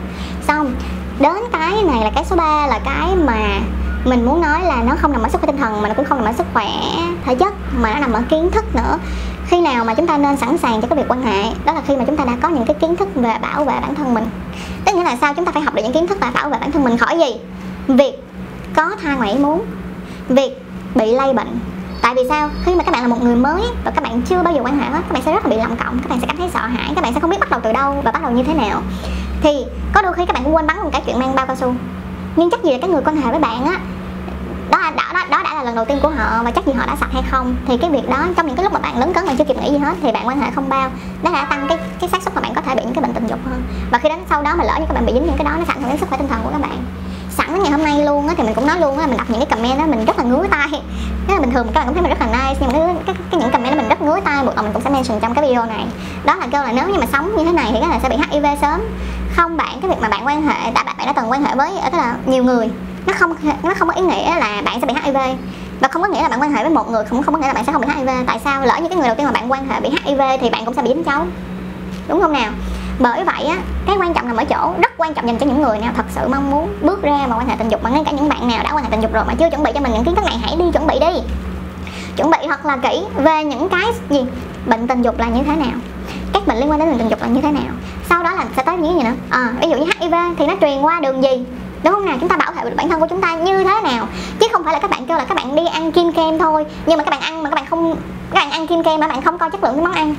Xong, 0.47 0.75
đến 1.19 1.35
cái 1.51 1.83
này 1.83 2.03
là 2.03 2.11
cái 2.15 2.25
số 2.25 2.35
3 2.35 2.67
là 2.67 2.79
cái 2.85 3.15
mà 3.15 3.59
mình 4.05 4.25
muốn 4.25 4.41
nói 4.41 4.63
là 4.63 4.83
nó 4.83 4.93
không 4.97 5.11
nằm 5.11 5.23
ở 5.23 5.29
sức 5.29 5.41
khỏe 5.41 5.47
tinh 5.47 5.57
thần 5.57 5.81
mà 5.81 5.87
nó 5.87 5.93
cũng 5.93 6.05
không 6.05 6.17
nằm 6.17 6.33
ở 6.33 6.37
sức 6.37 6.45
khỏe 6.53 6.67
thể 7.25 7.35
chất, 7.35 7.53
mà 7.77 7.93
nó 7.93 7.99
nằm 7.99 8.13
ở 8.13 8.21
kiến 8.29 8.51
thức 8.51 8.75
nữa. 8.75 8.97
Khi 9.47 9.61
nào 9.61 9.85
mà 9.85 9.93
chúng 9.93 10.07
ta 10.07 10.17
nên 10.17 10.37
sẵn 10.37 10.57
sàng 10.57 10.81
cho 10.81 10.87
cái 10.87 10.97
việc 10.97 11.05
quan 11.07 11.21
hệ, 11.21 11.43
đó 11.65 11.73
là 11.73 11.81
khi 11.87 11.95
mà 11.95 12.03
chúng 12.05 12.17
ta 12.17 12.25
đã 12.25 12.33
có 12.41 12.49
những 12.49 12.65
cái 12.65 12.75
kiến 12.81 12.95
thức 12.95 13.09
về 13.15 13.33
bảo 13.41 13.63
vệ 13.63 13.73
bản 13.81 13.95
thân 13.95 14.13
mình. 14.13 14.25
Tức 14.85 14.95
nghĩa 14.95 15.03
là 15.03 15.17
sao? 15.21 15.33
Chúng 15.33 15.45
ta 15.45 15.51
phải 15.51 15.61
học 15.61 15.73
được 15.73 15.81
những 15.83 15.93
kiến 15.93 16.07
thức 16.07 16.19
về 16.21 16.27
bảo 16.33 16.49
vệ 16.49 16.57
bản 16.61 16.71
thân 16.71 16.83
mình 16.83 16.97
khỏi 16.97 17.19
gì? 17.19 17.35
Việc 17.87 18.23
có 18.75 18.91
thai 19.01 19.17
ngoại 19.17 19.31
ý 19.31 19.39
muốn, 19.39 19.65
việc 20.29 20.61
bị 20.95 21.11
lây 21.11 21.33
bệnh. 21.33 21.59
Tại 22.01 22.15
vì 22.15 22.21
sao? 22.29 22.49
Khi 22.65 22.75
mà 22.75 22.83
các 22.83 22.91
bạn 22.91 23.01
là 23.01 23.07
một 23.07 23.23
người 23.23 23.35
mới 23.35 23.61
và 23.85 23.91
các 23.91 24.03
bạn 24.03 24.21
chưa 24.21 24.43
bao 24.43 24.53
giờ 24.53 24.61
quan 24.63 24.77
hệ 24.77 24.89
hết 24.89 25.01
các 25.07 25.13
bạn 25.13 25.21
sẽ 25.21 25.33
rất 25.33 25.45
là 25.45 25.49
bị 25.49 25.57
lầm 25.57 25.75
cộng 25.75 25.99
các 25.99 26.09
bạn 26.09 26.19
sẽ 26.19 26.27
cảm 26.27 26.37
thấy 26.37 26.49
sợ 26.53 26.59
hãi 26.59 26.91
các 26.95 27.01
bạn 27.01 27.13
sẽ 27.13 27.19
không 27.19 27.29
biết 27.29 27.39
bắt 27.39 27.49
đầu 27.49 27.59
từ 27.63 27.73
đâu 27.73 28.01
và 28.03 28.11
bắt 28.11 28.21
đầu 28.21 28.31
như 28.31 28.43
thế 28.43 28.53
nào. 28.53 28.81
Thì 29.41 29.65
có 29.93 30.01
đôi 30.01 30.13
khi 30.13 30.25
các 30.25 30.33
bạn 30.33 30.43
cũng 30.43 30.55
quên 30.55 30.67
bắn 30.67 30.77
một 30.83 30.89
cái 30.91 31.01
chuyện 31.05 31.19
mang 31.19 31.35
bao 31.35 31.45
cao 31.45 31.55
su. 31.55 31.73
Nhưng 32.35 32.49
chắc 32.51 32.63
gì 32.63 32.71
là 32.71 32.77
cái 32.81 32.89
người 32.89 33.01
quan 33.05 33.15
hệ 33.15 33.31
với 33.31 33.39
bạn 33.39 33.65
á 33.65 33.79
đó, 34.71 34.79
đó, 34.97 35.03
đó, 35.13 35.25
đó 35.29 35.43
đã 35.43 35.53
là 35.53 35.63
lần 35.63 35.75
đầu 35.75 35.85
tiên 35.85 35.97
của 36.01 36.09
họ 36.09 36.43
và 36.43 36.51
chắc 36.51 36.65
gì 36.65 36.73
họ 36.73 36.85
đã 36.85 36.95
sạch 36.95 37.09
hay 37.11 37.23
không. 37.29 37.55
Thì 37.67 37.77
cái 37.77 37.89
việc 37.89 38.09
đó 38.09 38.27
trong 38.37 38.47
những 38.47 38.55
cái 38.55 38.63
lúc 38.63 38.73
mà 38.73 38.79
bạn 38.79 38.99
lớn 38.99 39.13
cấn 39.13 39.25
mà 39.25 39.33
chưa 39.37 39.43
kịp 39.43 39.57
nghĩ 39.61 39.71
gì 39.71 39.77
hết 39.77 39.93
thì 40.01 40.11
bạn 40.11 40.27
quan 40.27 40.41
hệ 40.41 40.51
không 40.55 40.69
bao 40.69 40.89
nó 41.23 41.31
đã 41.31 41.45
tăng 41.45 41.65
cái 41.69 41.77
cái 41.99 42.09
xác 42.09 42.21
suất 42.23 42.35
mà 42.35 42.41
bạn 42.41 42.53
có 42.55 42.61
thể 42.61 42.75
bị 42.75 42.83
những 42.83 42.93
cái 42.93 43.01
bệnh 43.01 43.13
tình 43.13 43.27
dục 43.27 43.39
hơn. 43.45 43.61
Và 43.91 43.97
khi 43.97 44.09
đến 44.09 44.19
sau 44.29 44.43
đó 44.43 44.55
mà 44.55 44.63
lỡ 44.63 44.73
như 44.79 44.85
các 44.87 44.93
bạn 44.93 45.05
bị 45.05 45.13
dính 45.13 45.25
những 45.25 45.37
cái 45.37 45.45
đó 45.45 45.51
nó 45.57 45.63
sẽ 45.67 45.73
ảnh 45.73 45.81
hưởng 45.81 45.89
đến 45.89 45.99
sức 45.99 46.09
khỏe 46.09 46.17
tinh 46.17 46.27
thần 46.27 46.39
của 46.43 46.49
các 46.51 46.61
bạn 46.61 46.77
sẵn 47.29 47.63
ngày 47.63 47.71
hôm 47.71 47.83
nay 47.83 48.05
luôn 48.05 48.26
á 48.26 48.26
thì 48.37 48.43
mình 48.43 48.53
cũng 48.53 48.67
nói 48.67 48.79
luôn 48.79 48.97
á 48.97 49.07
mình 49.07 49.17
đọc 49.17 49.29
những 49.29 49.39
cái 49.39 49.49
comment 49.49 49.79
đó 49.79 49.85
mình 49.85 50.05
rất 50.05 50.17
là 50.17 50.23
ngứa 50.23 50.47
tay 50.49 50.69
thế 51.27 51.33
là 51.33 51.39
bình 51.39 51.51
thường 51.51 51.67
các 51.73 51.79
bạn 51.79 51.85
cũng 51.85 51.93
thấy 51.93 52.03
mình 52.03 52.11
rất 52.11 52.19
là 52.19 52.27
nice 52.27 52.59
nhưng 52.59 52.69
mà 52.69 52.73
cái, 52.73 52.95
cái, 53.05 53.15
cái 53.31 53.41
những 53.41 53.51
comment 53.51 53.71
đó 53.71 53.77
mình 53.77 53.89
rất 53.89 54.01
ngứa 54.01 54.19
tay 54.25 54.45
buộc 54.45 54.55
lòng 54.55 54.65
mình 54.65 54.73
cũng 54.73 54.83
sẽ 54.83 54.89
mention 54.89 55.19
trong 55.19 55.33
cái 55.33 55.47
video 55.47 55.65
này. 55.65 55.85
Đó 56.25 56.35
là 56.35 56.47
kêu 56.51 56.63
là 56.63 56.71
nếu 56.71 56.89
như 56.89 56.99
mà 56.99 57.05
sống 57.11 57.35
như 57.37 57.45
thế 57.45 57.51
này 57.51 57.69
thì 57.71 57.77
cái 57.81 57.89
là 57.89 57.99
sẽ 57.99 58.09
bị 58.09 58.15
HIV 58.31 58.45
sớm. 58.61 58.81
Không 59.35 59.57
bạn 59.57 59.81
cái 59.81 59.89
việc 59.89 59.97
mà 60.01 60.09
bạn 60.09 60.25
quan 60.25 60.41
hệ 60.41 60.71
đã 60.71 60.83
bạn 60.83 60.95
đã 61.05 61.13
từng 61.13 61.31
quan 61.31 61.43
hệ 61.43 61.55
với 61.55 61.71
tức 61.91 61.97
là 61.97 62.15
nhiều 62.25 62.43
người 62.43 62.69
nó 63.05 63.13
không 63.13 63.35
nó 63.63 63.73
không 63.73 63.87
có 63.87 63.93
ý 63.93 64.01
nghĩa 64.01 64.35
là 64.35 64.61
bạn 64.65 64.81
sẽ 64.81 64.87
bị 64.87 64.93
HIV 65.03 65.17
và 65.79 65.87
không 65.87 66.01
có 66.01 66.07
nghĩa 66.07 66.21
là 66.21 66.29
bạn 66.29 66.41
quan 66.41 66.51
hệ 66.51 66.63
với 66.63 66.73
một 66.73 66.89
người 66.89 67.03
cũng 67.09 67.23
không 67.23 67.33
có 67.33 67.39
nghĩa 67.39 67.47
là 67.47 67.53
bạn 67.53 67.65
sẽ 67.65 67.71
không 67.71 67.81
bị 67.81 67.87
HIV 67.95 68.09
tại 68.27 68.39
sao? 68.43 68.65
Lỡ 68.65 68.79
như 68.81 68.89
cái 68.89 68.97
người 68.97 69.07
đầu 69.07 69.15
tiên 69.15 69.25
mà 69.25 69.31
bạn 69.31 69.51
quan 69.51 69.67
hệ 69.69 69.79
bị 69.79 69.89
HIV 69.89 70.21
thì 70.41 70.49
bạn 70.49 70.65
cũng 70.65 70.73
sẽ 70.73 70.81
bị 70.81 70.89
dính 70.89 71.03
cháu. 71.03 71.27
Đúng 72.07 72.21
không 72.21 72.33
nào? 72.33 72.51
Bởi 72.99 73.23
vậy 73.23 73.45
á 73.45 73.57
cái 73.85 73.95
quan 73.99 74.13
trọng 74.13 74.27
nằm 74.27 74.37
ở 74.37 74.43
chỗ 74.43 74.73
rất 74.81 74.91
quan 74.97 75.13
trọng 75.13 75.27
dành 75.27 75.37
cho 75.37 75.45
những 75.45 75.61
người 75.61 75.79
nào 75.79 75.93
thật 75.95 76.05
sự 76.09 76.27
mong 76.27 76.51
muốn 76.51 76.69
bước 76.81 77.01
ra 77.01 77.27
vào 77.27 77.39
quan 77.39 77.47
hệ 77.47 77.55
tình 77.59 77.69
dục 77.69 77.83
mà 77.83 77.89
ngay 77.89 78.03
cả 78.05 78.11
những 78.11 78.29
bạn 78.29 78.47
nào 78.47 78.63
đã 78.63 78.73
quan 78.73 78.83
hệ 78.83 78.89
tình 78.91 79.01
dục 79.01 79.13
rồi 79.13 79.23
mà 79.27 79.33
chưa 79.39 79.49
chuẩn 79.49 79.63
bị 79.63 79.71
cho 79.73 79.79
mình 79.79 79.91
những 79.93 80.03
kiến 80.03 80.15
thức 80.15 80.25
này 80.25 80.37
hãy 80.43 80.55
đi 80.59 80.65
chuẩn 80.73 80.87
bị 80.87 80.99
đi. 80.99 81.21
Chuẩn 82.17 82.31
bị 82.31 82.37
thật 82.47 82.65
là 82.65 82.77
kỹ 82.77 83.03
về 83.15 83.43
những 83.43 83.69
cái 83.69 83.85
gì? 84.09 84.25
Bệnh 84.65 84.87
tình 84.87 85.01
dục 85.01 85.19
là 85.19 85.27
như 85.27 85.43
thế 85.43 85.55
nào? 85.55 85.77
Các 86.33 86.47
bệnh 86.47 86.57
liên 86.57 86.69
quan 86.71 86.79
đến 86.79 86.89
bệnh 86.89 86.97
tình 86.97 87.09
dục 87.09 87.21
là 87.21 87.27
như 87.27 87.41
thế 87.41 87.51
nào? 87.51 87.73
Sau 88.09 88.23
đó 88.23 88.33
là 88.35 88.45
sẽ 88.55 88.63
tới 88.63 88.77
những 88.77 88.97
gì 88.97 89.03
nữa? 89.03 89.15
À, 89.29 89.53
ví 89.61 89.69
dụ 89.69 89.77
như 89.77 89.85
hiv 89.99 90.13
thì 90.37 90.47
nó 90.47 90.53
truyền 90.61 90.81
qua 90.81 90.99
đường 90.99 91.23
gì? 91.23 91.45
Đúng 91.83 91.93
không 91.93 92.05
nào? 92.05 92.17
Chúng 92.19 92.29
ta 92.29 92.37
bảo 92.37 92.51
vệ 92.51 92.71
bản 92.75 92.89
thân 92.89 92.99
của 92.99 93.07
chúng 93.09 93.21
ta 93.21 93.35
như 93.35 93.63
thế 93.63 93.81
nào? 93.83 94.07
Chứ 94.39 94.47
không 94.51 94.63
phải 94.63 94.73
là 94.73 94.79
các 94.79 94.91
bạn 94.91 95.05
kêu 95.05 95.17
là 95.17 95.25
các 95.25 95.35
bạn 95.35 95.55
đi 95.55 95.67
ăn 95.67 95.91
kim 95.91 96.11
kem 96.11 96.39
thôi 96.39 96.65
nhưng 96.85 96.97
mà 96.97 97.03
các 97.03 97.11
bạn 97.11 97.21
ăn 97.21 97.43
mà 97.43 97.49
các 97.49 97.55
bạn 97.55 97.65
không 97.65 97.95
các 98.31 98.39
bạn 98.39 98.51
ăn 98.51 98.67
kim 98.67 98.83
kem 98.83 98.99
mà 98.99 99.07
bạn 99.07 99.21
không 99.21 99.37
coi 99.37 99.51
chất 99.51 99.63
lượng 99.63 99.75
cái 99.75 99.85
món 99.85 99.93
ăn 99.93 100.15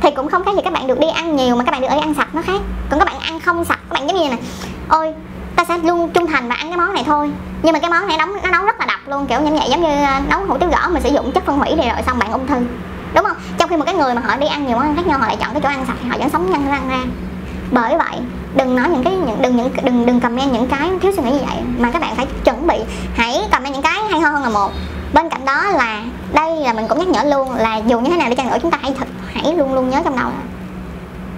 thì 0.00 0.10
cũng 0.10 0.30
không 0.30 0.44
khác 0.44 0.54
gì 0.54 0.60
các 0.64 0.72
bạn 0.72 0.86
được 0.86 1.00
đi 1.00 1.08
ăn 1.08 1.36
nhiều 1.36 1.56
mà 1.56 1.64
các 1.64 1.72
bạn 1.72 1.80
được 1.80 1.88
đi 1.90 1.98
ăn 1.98 2.14
sạch 2.14 2.34
nó 2.34 2.42
khác. 2.42 2.60
Còn 2.90 2.98
các 2.98 3.04
bạn 3.04 3.18
ăn 3.18 3.40
không 3.40 3.64
sạch, 3.64 3.78
các 3.88 3.94
bạn 3.94 4.08
giống 4.08 4.16
như 4.16 4.28
này 4.28 4.38
ôi, 4.88 5.14
ta 5.56 5.64
sẽ 5.64 5.78
luôn 5.78 6.10
trung 6.10 6.26
thành 6.26 6.48
và 6.48 6.54
ăn 6.54 6.68
cái 6.68 6.78
món 6.78 6.94
này 6.94 7.04
thôi. 7.06 7.30
Nhưng 7.62 7.72
mà 7.72 7.78
cái 7.78 7.90
món 7.90 8.08
này 8.08 8.18
nấu 8.18 8.28
nó 8.42 8.50
nấu 8.50 8.64
rất 8.64 8.80
là 8.80 8.86
độc 8.86 9.00
luôn, 9.06 9.26
kiểu 9.26 9.40
như 9.40 9.52
vậy, 9.52 9.68
giống 9.70 9.82
như 9.82 9.88
ờ, 9.88 10.20
nấu 10.30 10.40
hủ 10.46 10.58
tiếu 10.58 10.68
gõ 10.70 10.88
mà 10.88 11.00
sử 11.00 11.08
dụng 11.08 11.32
chất 11.32 11.44
phân 11.46 11.58
hủy 11.58 11.74
này 11.74 11.88
rồi 11.88 12.02
xong 12.06 12.18
bạn 12.18 12.32
ung 12.32 12.46
thư. 12.46 12.54
Đúng 13.14 13.24
không? 13.24 13.36
Trong 13.58 13.68
khi 13.68 13.76
một 13.76 13.84
cái 13.86 13.94
người 13.94 14.14
mà 14.14 14.22
họ 14.24 14.36
đi 14.36 14.46
ăn 14.46 14.66
nhiều 14.66 14.76
món 14.76 14.86
ăn 14.86 14.96
khác 14.96 15.06
nhau, 15.06 15.18
họ 15.18 15.26
lại 15.26 15.36
chọn 15.40 15.50
cái 15.52 15.60
chỗ 15.62 15.68
ăn 15.68 15.84
sạch 15.86 15.96
thì 16.02 16.08
họ 16.08 16.16
vẫn 16.18 16.30
sống 16.30 16.50
nhăn 16.50 16.66
răng 16.68 16.88
ra. 16.88 17.00
Bởi 17.70 17.98
vậy, 17.98 18.16
đừng 18.56 18.76
nói 18.76 18.88
những 18.88 19.04
cái, 19.04 19.12
những, 19.26 19.42
đừng 19.42 19.56
những, 19.56 19.70
đừng 19.82 20.06
đừng 20.06 20.20
comment 20.20 20.52
những 20.52 20.66
cái 20.66 20.90
thiếu 21.02 21.12
suy 21.16 21.22
nghĩ 21.22 21.30
như 21.30 21.44
vậy, 21.46 21.56
mà 21.78 21.90
các 21.90 22.02
bạn 22.02 22.16
phải 22.16 22.26
chuẩn 22.44 22.66
bị. 22.66 22.76
Hãy 23.14 23.40
comment 23.52 23.72
những 23.72 23.82
cái 23.82 24.02
hay 24.10 24.20
ho 24.20 24.30
hơn 24.30 24.42
là 24.42 24.48
một. 24.48 24.70
Bên 25.12 25.28
cạnh 25.28 25.44
đó 25.44 25.62
là, 25.70 26.02
đây 26.32 26.56
là 26.56 26.72
mình 26.72 26.88
cũng 26.88 26.98
nhắc 26.98 27.08
nhở 27.08 27.30
luôn 27.30 27.54
là 27.54 27.76
dù 27.76 28.00
như 28.00 28.10
thế 28.10 28.16
nào 28.16 28.28
đi 28.28 28.36
chăng 28.36 28.48
nữa, 28.48 28.56
chúng 28.62 28.70
ta 28.70 28.78
hãy 28.82 28.94
thực 28.98 29.08
hãy 29.46 29.56
luôn 29.56 29.74
luôn 29.74 29.90
nhớ 29.90 30.00
trong 30.04 30.16
đầu. 30.16 30.28
Là 30.28 30.42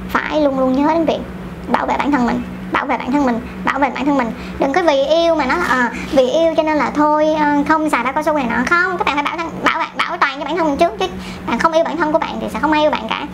phải 0.08 0.42
luôn 0.42 0.58
luôn 0.58 0.72
nhớ 0.72 0.94
đến 0.94 1.04
việc 1.04 1.20
bảo 1.68 1.86
vệ 1.86 1.96
bản 1.98 2.12
thân 2.12 2.26
mình 2.26 2.42
bảo 2.72 2.86
vệ 2.86 2.98
bản 2.98 3.12
thân 3.12 3.26
mình 3.26 3.40
bảo 3.64 3.78
vệ 3.78 3.90
bản 3.90 4.06
thân 4.06 4.18
mình. 4.18 4.30
Đừng 4.58 4.72
có 4.72 4.82
vì 4.82 5.04
yêu 5.04 5.34
mà 5.34 5.46
nói 5.46 5.58
là 5.58 5.64
ờ, 5.64 5.80
à, 5.80 5.92
vì 6.12 6.30
yêu 6.30 6.54
cho 6.56 6.62
nên 6.62 6.76
là 6.76 6.90
thôi 6.90 7.34
ờ, 7.38 7.46
không 7.68 7.90
xài 7.90 8.04
bao 8.04 8.12
cao 8.12 8.22
su 8.22 8.32
này 8.32 8.46
nọ. 8.50 8.56
Không 8.56 8.98
các 8.98 9.06
bạn 9.06 9.14
phải 9.14 9.24
bảo 9.24 9.36
thân 9.36 9.50
bảo 9.64 9.84
bảo 9.96 10.16
toàn 10.16 10.38
cho 10.38 10.44
bản 10.44 10.56
thân 10.56 10.66
mình 10.66 10.76
trước 10.76 10.98
chứ. 10.98 11.06
Bạn 11.46 11.58
không 11.58 11.72
yêu 11.72 11.84
bản 11.84 11.96
thân 11.96 12.12
của 12.12 12.18
bạn 12.18 12.38
thì 12.40 12.46
sẽ 12.52 12.58
không 12.60 12.72
ai 12.72 12.82
yêu 12.82 12.90
bạn 12.90 13.08
cả. 13.08 13.26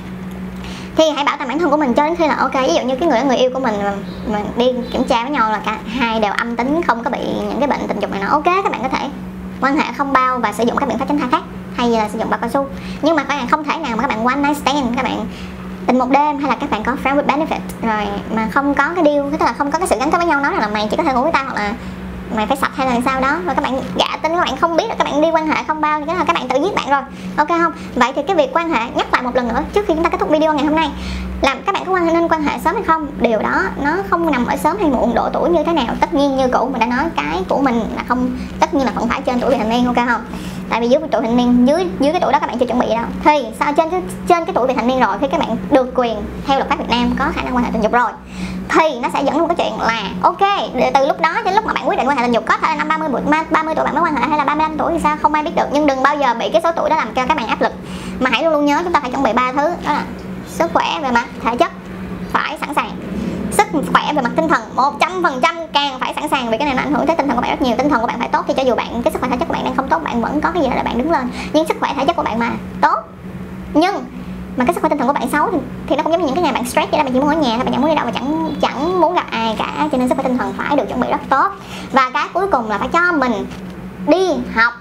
Thì 0.97 1.05
hãy 1.15 1.25
bảo 1.25 1.37
toàn 1.37 1.49
bản 1.49 1.59
thân 1.59 1.71
của 1.71 1.77
mình 1.77 1.95
cho 1.95 2.05
đến 2.05 2.17
khi 2.17 2.27
là 2.27 2.35
ok. 2.35 2.55
Ví 2.55 2.75
dụ 2.75 2.83
như 2.83 2.97
cái 2.97 3.09
người 3.09 3.23
người 3.23 3.37
yêu 3.37 3.51
của 3.55 3.61
mình 3.61 3.75
mà, 3.85 3.93
mà 4.33 4.41
đi 4.57 4.67
kiểm 4.93 5.05
tra 5.05 5.23
với 5.23 5.31
nhau 5.31 5.53
là 5.53 5.61
cả 5.65 5.79
hai 5.87 6.21
đều 6.21 6.33
âm 6.33 6.57
tính 6.57 6.81
không 6.87 7.05
có 7.05 7.11
bị 7.11 7.19
những 7.41 7.59
cái 7.59 7.69
bệnh 7.69 7.89
tình 7.89 8.01
dục 8.01 8.11
này 8.11 8.21
nọ. 8.21 8.29
Ok 8.29 8.45
các 8.45 8.73
bạn 8.73 8.83
có 8.83 8.89
thể 8.89 9.09
quan 9.61 9.77
hệ 9.77 9.85
không 9.97 10.13
bao 10.13 10.39
và 10.39 10.53
sử 10.53 10.65
dụng 10.65 10.77
các 10.77 10.89
biện 10.89 10.99
pháp 10.99 11.09
tránh 11.09 11.19
thai 11.19 11.29
khác 11.31 11.43
hay 11.91 12.03
là 12.03 12.09
sử 12.09 12.19
dụng 12.19 12.31
bao 12.31 12.39
cao 12.41 12.51
su. 12.51 12.67
Nhưng 13.03 13.17
mà 13.17 13.25
các 13.25 13.37
bạn 13.37 13.49
không 13.49 13.65
thể 13.65 13.77
nào 13.77 13.97
mà 13.97 14.03
các 14.03 14.09
bạn 14.09 14.27
one 14.27 14.37
night 14.37 14.57
stand, 14.57 14.97
các 14.97 15.03
bạn 15.03 15.27
tình 15.87 15.99
một 15.99 16.11
đêm 16.11 16.39
hay 16.39 16.51
là 16.51 16.57
các 16.61 16.71
bạn 16.71 16.85
có 16.85 16.97
friend 17.05 17.17
with 17.17 17.27
benefit. 17.27 17.61
Rồi 17.83 18.07
mà 18.35 18.49
không 18.53 18.75
có 18.75 18.85
cái 18.95 19.05
deal, 19.05 19.31
tức 19.31 19.41
là 19.41 19.53
không 19.53 19.71
có 19.71 19.79
cái 19.79 19.89
sự 19.89 19.97
gắn 19.99 20.11
kết 20.11 20.19
với 20.19 20.27
nhau, 20.27 20.41
nói 20.41 20.53
là 20.61 20.69
mày 20.69 20.89
chỉ 20.91 20.97
có 20.97 21.03
thể 21.03 21.13
ngủ 21.13 21.23
với 21.23 21.33
tao 21.33 21.45
hoặc 21.45 21.55
là 21.55 21.73
mày 22.37 22.47
phải 22.47 22.57
sạch 22.57 22.71
hay 22.75 22.87
là 22.87 23.01
sao 23.05 23.21
đó. 23.21 23.39
Và 23.45 23.55
các 23.55 23.63
bạn 23.63 23.81
gạ 23.97 24.17
tin 24.23 24.33
các 24.33 24.45
bạn 24.45 24.57
không 24.57 24.77
biết 24.77 24.85
là 24.89 24.95
các 24.99 25.05
bạn 25.05 25.21
đi 25.21 25.29
quan 25.31 25.47
hệ 25.47 25.63
không 25.69 25.81
bao 25.81 26.01
thì 26.01 26.07
là 26.07 26.25
các 26.25 26.33
bạn 26.33 26.49
tự 26.49 26.57
giết 26.63 26.75
bạn 26.75 26.91
rồi. 26.91 27.03
Ok 27.37 27.49
không? 27.49 27.73
Vậy 27.95 28.13
thì 28.17 28.23
cái 28.27 28.37
việc 28.37 28.51
quan 28.53 28.71
hệ 28.71 28.91
nhắc 28.95 29.13
lại 29.13 29.23
một 29.23 29.37
lần 29.37 29.49
nữa 29.49 29.63
trước 29.73 29.85
khi 29.89 29.95
chúng 29.95 30.05
ta 30.05 30.11
kết 30.11 30.21
thúc 30.21 30.31
video 30.31 30.55
ngày 30.55 30.65
hôm 30.65 30.77
nay. 30.77 30.91
Làm 31.43 31.63
các 31.67 31.73
bạn 31.75 31.85
có 31.87 31.93
quan 31.93 32.07
nên 32.07 32.29
quan 32.29 32.43
hệ 32.43 32.59
sớm 32.65 32.75
hay 32.75 32.85
không? 32.85 33.07
Điều 33.21 33.39
đó 33.39 33.63
nó 33.83 33.97
không 34.11 34.31
nằm 34.31 34.47
ở 34.47 34.57
sớm 34.57 34.77
hay 34.81 34.91
muộn, 34.91 35.15
độ 35.15 35.29
tuổi 35.33 35.51
như 35.51 35.65
thế 35.65 35.73
nào. 35.73 35.87
Tất 36.01 36.15
nhiên 36.15 36.37
như 36.37 36.49
cũ 36.49 36.69
mình 36.73 36.81
đã 36.81 36.87
nói, 36.87 37.05
cái 37.17 37.43
của 37.49 37.61
mình 37.63 37.81
là 37.97 38.05
không 38.09 38.39
tất 38.61 38.75
nhiên 38.75 38.85
là 38.85 38.93
vẫn 38.93 39.09
phải 39.09 39.23
trên 39.23 39.41
tuổi 39.41 39.51
vị 39.51 39.57
thành 39.59 39.69
niên, 39.69 39.87
ok 39.87 39.97
không? 39.97 40.25
Tại 40.71 40.81
vì 40.81 40.89
dưới 40.89 41.01
tuổi 41.13 41.23
thành 41.23 41.37
niên, 41.37 41.67
dưới 41.67 41.89
dưới 42.01 42.13
cái 42.13 42.21
tuổi 42.21 42.33
đó 42.33 42.39
các 42.39 42.47
bạn 42.47 42.59
chưa 42.59 42.67
chuẩn 42.67 42.79
bị 42.79 42.87
đâu. 42.89 43.05
Thì 43.25 43.47
sao 43.61 43.73
trên 43.73 43.91
cái 43.91 44.01
trên 44.29 44.45
cái 44.45 44.55
tuổi 44.55 44.67
vị 44.67 44.75
thành 44.75 44.87
niên 44.87 45.01
rồi 45.01 45.17
khi 45.21 45.27
các 45.31 45.41
bạn 45.41 45.57
được 45.71 45.93
quyền 45.95 46.17
theo 46.47 46.59
luật 46.59 46.69
pháp 46.69 46.79
Việt 46.79 46.89
Nam 46.89 47.11
có 47.19 47.25
khả 47.35 47.43
năng 47.43 47.57
quan 47.57 47.65
hệ 47.65 47.71
tình 47.73 47.83
dục 47.83 47.93
rồi. 47.93 48.11
Thì 48.69 48.99
nó 49.03 49.09
sẽ 49.13 49.23
dẫn 49.23 49.39
luôn 49.39 49.49
cái 49.49 49.57
chuyện 49.57 49.81
là, 49.81 50.03
ok 50.23 50.41
từ 50.95 51.07
lúc 51.07 51.21
đó 51.21 51.35
đến 51.45 51.55
lúc 51.55 51.65
mà 51.67 51.73
bạn 51.73 51.89
quyết 51.89 51.99
định 51.99 52.09
quan 52.09 52.17
hệ 52.17 52.25
tình 52.25 52.33
dục, 52.33 52.45
có 52.47 52.57
thể 52.57 52.69
là 52.69 52.85
năm 52.85 52.89
30 52.89 53.09
tuổi 53.13 53.23
30 53.51 53.75
tuổi 53.75 53.85
bạn 53.85 53.95
mới 53.95 54.05
quan 54.05 54.17
hệ 54.17 54.29
hay 54.29 54.39
là 54.39 54.45
35 54.45 54.79
tuổi 54.79 54.93
thì 54.93 54.99
sao? 55.03 55.17
Không 55.23 55.35
ai 55.35 55.43
biết 55.43 55.57
được, 55.57 55.67
nhưng 55.73 55.87
đừng 55.87 56.03
bao 56.03 56.17
giờ 56.17 56.35
bị 56.35 56.51
cái 56.53 56.63
số 56.63 56.73
tuổi 56.77 56.91
đó 56.91 56.97
làm 56.97 57.15
cho 57.15 57.27
các 57.27 57.37
bạn 57.37 57.47
áp 57.47 57.63
lực. 57.63 57.73
Mà 58.21 58.31
hãy 58.31 58.43
luôn 58.43 58.53
luôn 58.53 58.65
nhớ 58.65 58.81
chúng 58.85 58.93
ta 58.93 59.01
phải 59.01 59.11
chuẩn 59.11 59.23
bị 59.23 59.33
ba 59.33 59.53
thứ, 59.53 59.69
đó 59.87 59.93
là 59.93 60.05
sức 60.49 60.71
khỏe 60.75 60.99
về 61.03 61.11
mặt 61.11 61.27
thể 61.45 61.57
chất, 61.57 61.73
phải 62.33 62.59
sẵn 62.61 62.75
sàng 62.75 62.91
khỏe 63.93 64.13
về 64.15 64.23
mặt 64.23 64.31
tinh 64.37 64.49
thần. 64.49 64.63
Một 64.75 65.01
trăm 65.01 65.23
phần 65.23 65.41
trăm 65.43 65.57
càng 65.73 65.99
phải 66.01 66.15
sẵn 66.15 66.29
sàng 66.29 66.51
vì 66.51 66.59
cái 66.59 66.67
này 66.67 66.75
nó 66.75 66.83
ảnh 66.83 66.93
hưởng 66.95 67.07
tới 67.07 67.17
tinh 67.17 67.27
thần 67.27 67.37
của 67.37 67.43
bạn 67.43 67.51
rất 67.51 67.63
nhiều. 67.63 67.77
Tinh 67.79 67.89
thần 67.91 68.01
của 68.01 68.07
bạn 68.07 68.19
phải 68.19 68.29
tốt 68.29 68.45
thì 68.49 68.55
cho 68.55 68.63
dù 68.63 68.75
bạn 68.75 69.03
cái 69.03 69.13
sức 69.13 69.19
khỏe 69.21 69.31
thể 69.31 69.37
chất 69.37 69.49
của 69.49 69.55
bạn 69.55 69.65
đang 69.65 69.75
không 69.75 69.89
tốt 69.89 70.03
bạn 70.05 70.23
vẫn 70.23 70.41
có 70.41 70.51
cái 70.51 70.63
gì 70.63 70.69
để 70.75 70.83
bạn 70.83 70.99
đứng 70.99 71.11
lên. 71.11 71.31
Nhưng 71.53 71.69
sức 71.69 71.77
khỏe 71.81 71.95
thể 71.97 72.05
chất 72.07 72.17
của 72.17 72.23
bạn 72.23 72.39
mà 72.39 72.51
tốt. 72.81 72.97
Nhưng 73.75 73.95
mà 74.57 74.65
cái 74.65 74.75
sức 74.75 74.81
khỏe 74.81 74.89
tinh 74.89 74.99
thần 74.99 75.09
của 75.09 75.15
bạn 75.15 75.29
xấu 75.29 75.51
thì, 75.53 75.59
thì 75.87 75.97
nó 75.97 76.03
cũng 76.03 76.13
giống 76.13 76.21
như 76.21 76.27
những 76.27 76.35
cái 76.35 76.45
ngày 76.45 76.53
bạn 76.53 76.65
stress 76.65 76.91
vậy 76.91 76.99
đó 76.99 77.05
bạn 77.05 77.13
chỉ 77.13 77.21
muốn 77.21 77.29
ở 77.29 77.35
nhà 77.35 77.57
thôi 77.57 77.65
bạn 77.65 77.73
chẳng 77.73 77.81
muốn 77.81 77.91
đi 77.91 77.97
đâu 77.97 78.07
mà 78.07 78.13
chẳng 78.13 78.55
chẳng 78.63 79.01
muốn 79.01 79.15
gặp 79.15 79.27
ai 79.31 79.57
cả. 79.59 79.89
Cho 79.93 79.99
nên 79.99 80.09
sức 80.09 80.15
khỏe 80.15 80.25
tinh 80.25 80.39
thần 80.39 80.53
phải 80.57 80.77
được 80.77 80.85
chuẩn 80.89 81.01
bị 81.01 81.09
rất 81.11 81.21
tốt. 81.29 81.53
Và 81.93 82.11
cái 82.15 82.29
cuối 82.33 82.47
cùng 82.53 82.71
là 82.71 82.79
phải 82.79 82.89
cho 82.93 83.13
mình 83.13 83.47
đi 84.07 84.29
học. 84.55 84.73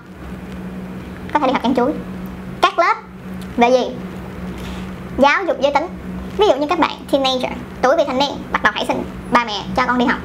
Có 1.34 1.40
thể 1.40 1.48
đi 1.48 1.54
học 1.54 1.64
chăn 1.64 1.76
chuối. 1.76 1.92
Các 2.62 2.80
lớp. 2.80 2.94
Về 3.58 3.70
gì? 3.70 3.96
Giáo 5.18 5.44
dục 5.46 5.58
giới 5.62 5.74
tính 5.74 5.88
ví 6.38 6.48
dụ 6.48 6.56
như 6.56 6.68
các 6.68 6.80
bạn 6.80 6.92
teenager, 7.12 7.52
tuổi 7.82 7.96
vị 7.98 8.04
thành 8.08 8.20
niên, 8.20 8.32
bắt 8.52 8.64
đầu 8.64 8.74
hãy 8.76 8.86
xin 8.88 9.04
ba 9.32 9.46
mẹ 9.46 9.64
cho 9.76 9.86
con 9.88 9.98
đi 9.98 10.06
học. 10.06 10.20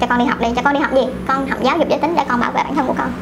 Cho 0.00 0.06
con 0.06 0.18
đi 0.18 0.24
học 0.24 0.40
đi, 0.40 0.48
cho 0.56 0.62
con 0.62 0.74
đi 0.74 0.80
học 0.80 0.94
gì? 0.94 1.02
Con 1.28 1.48
học 1.48 1.58
giáo 1.62 1.78
dục 1.78 1.88
giới 1.88 1.98
tính 1.98 2.14
để 2.16 2.24
con 2.28 2.40
bảo 2.40 2.50
vệ 2.50 2.62
bản 2.64 2.74
thân 2.74 2.86
của 2.86 2.94
con. 2.98 3.12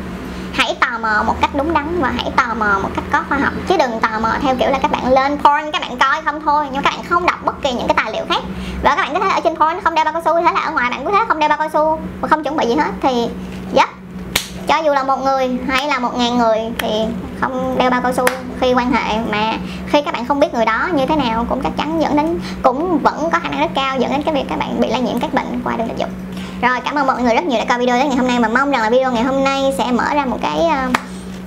Hãy 0.53 0.77
tò 0.81 0.87
mò 1.03 1.23
một 1.27 1.35
cách 1.41 1.51
đúng 1.55 1.75
đắn 1.75 2.01
và 2.03 2.13
hãy 2.17 2.31
tò 2.37 2.55
mò 2.55 2.79
một 2.83 2.89
cách 2.95 3.05
có 3.13 3.23
khoa 3.29 3.39
học. 3.39 3.53
Chứ 3.69 3.77
đừng 3.77 4.01
tò 4.01 4.09
mò 4.23 4.29
theo 4.43 4.55
kiểu 4.55 4.71
là 4.71 4.79
các 4.79 4.91
bạn 4.91 5.13
lên 5.13 5.33
porn, 5.33 5.71
các 5.73 5.83
bạn 5.83 5.99
coi 5.99 6.23
không 6.23 6.41
thôi. 6.45 6.67
Nhưng 6.73 6.83
các 6.83 6.91
bạn 6.91 7.05
không 7.09 7.27
đọc 7.27 7.39
bất 7.45 7.63
kỳ 7.63 7.73
những 7.73 7.87
cái 7.89 7.95
tài 7.97 8.13
liệu 8.13 8.25
khác. 8.29 8.43
Và 8.83 8.95
các 8.97 9.03
bạn 9.03 9.15
có 9.15 9.21
thể 9.21 9.29
ở 9.29 9.41
trên 9.45 9.57
porn, 9.57 9.81
không 9.85 9.95
đeo 9.95 10.05
bao 10.05 10.13
cao 10.13 10.23
su, 10.25 10.41
thế 10.41 10.53
là 10.55 10.61
ở 10.61 10.73
ngoài 10.73 10.91
bạn 10.91 11.05
có 11.05 11.11
thể 11.11 11.19
không 11.29 11.39
đeo 11.39 11.49
bao 11.49 11.59
cao 11.59 11.69
su 11.69 12.01
và 12.21 12.29
không 12.29 12.45
chuẩn 12.45 12.57
bị 12.57 12.67
gì 12.69 12.75
hết. 12.75 12.91
Thì 13.03 13.29
cho 14.69 14.77
dù 14.85 14.93
là 14.93 15.03
một 15.03 15.17
người 15.25 15.59
hay 15.69 15.89
là 15.89 15.99
một 15.99 16.19
ngàn 16.19 16.39
người 16.39 16.59
thì 16.79 16.89
không 17.41 17.79
đeo 17.79 17.91
bao 17.91 18.03
cao 18.03 18.13
su 18.13 18.25
khi 18.61 18.75
quan 18.75 18.93
hệ. 18.93 19.19
Mà 19.31 19.53
khi 19.87 20.03
các 20.03 20.15
bạn 20.15 20.27
không 20.27 20.41
biết 20.41 20.55
người 20.55 20.65
đó 20.65 20.89
như 20.95 21.07
thế 21.07 21.17
nào 21.17 21.47
cũng 21.49 21.61
chắc 21.63 21.73
chắn 21.77 22.03
dẫn 22.03 22.17
đến 22.17 22.41
cũng 22.63 22.99
vẫn 22.99 23.29
có 23.33 23.39
khả 23.39 23.49
năng 23.49 23.61
rất 23.61 23.71
cao 23.75 23.99
dẫn 23.99 24.13
đến 24.13 24.23
cái 24.23 24.35
việc 24.35 24.45
các 24.49 24.59
bạn 24.59 24.81
bị 24.81 24.89
lây 24.89 25.01
nhiễm 25.01 25.21
các 25.21 25.35
bệnh 25.35 25.61
qua 25.65 25.77
đường 25.77 25.89
tình 25.89 25.99
dục. 25.99 26.09
Rồi 26.63 26.81
cảm 26.85 26.95
ơn 26.95 27.07
mọi 27.07 27.23
người 27.23 27.35
rất 27.35 27.45
nhiều 27.45 27.59
đã 27.59 27.65
coi 27.65 27.79
video 27.79 27.99
đến 27.99 28.09
ngày 28.09 28.17
hôm 28.17 28.29
nay 28.29 28.39
mà 28.39 28.49
mong 28.49 28.71
rằng 28.71 28.83
là 28.83 28.91
video 28.91 29.13
ngày 29.13 29.23
hôm 29.23 29.45
nay 29.45 29.75
sẽ 29.79 29.93
mở 29.93 30.05
ra 30.15 30.25
một 30.25 30.39
cái 30.43 30.59
uh, 30.59 30.97